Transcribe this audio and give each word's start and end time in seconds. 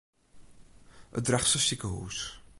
It 1.17 1.23
Drachtster 1.27 1.61
sikehûs. 1.67 2.17